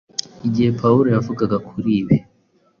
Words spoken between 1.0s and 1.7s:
yavugaga